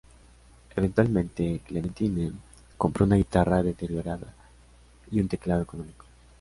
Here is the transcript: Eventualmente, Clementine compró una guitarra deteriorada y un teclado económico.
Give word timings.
Eventualmente, 0.75 1.61
Clementine 1.67 2.31
compró 2.75 3.05
una 3.05 3.17
guitarra 3.17 3.61
deteriorada 3.61 4.33
y 5.11 5.19
un 5.21 5.27
teclado 5.27 5.61
económico. 5.61 6.05